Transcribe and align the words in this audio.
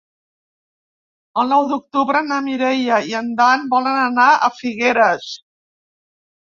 El 1.41 1.51
nou 1.51 1.67
d'octubre 1.73 2.23
na 2.31 2.39
Mireia 2.47 2.99
i 3.13 3.15
en 3.23 3.31
Dan 3.43 3.71
volen 3.77 4.01
anar 4.09 4.29
a 4.35 4.53
Figueres. 4.63 5.33